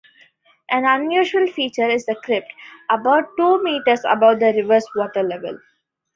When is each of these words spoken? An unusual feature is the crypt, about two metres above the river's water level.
An 0.71 0.83
unusual 0.83 1.45
feature 1.45 1.87
is 1.87 2.07
the 2.07 2.15
crypt, 2.23 2.51
about 2.89 3.25
two 3.37 3.61
metres 3.61 4.01
above 4.09 4.39
the 4.39 4.51
river's 4.51 4.87
water 4.95 5.21
level. 5.21 5.59